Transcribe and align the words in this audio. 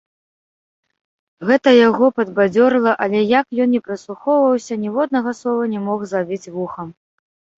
Гэта 1.49 1.69
яго 1.89 2.05
падбадзёрыла, 2.19 2.93
але 3.05 3.19
як 3.39 3.47
ён 3.65 3.69
ні 3.75 3.81
прыслухоўваўся, 3.89 4.73
ніводнага 4.85 5.35
слова 5.43 5.63
не 5.75 5.79
мог 5.89 5.99
злавіць 6.13 6.51
вухам. 6.57 6.87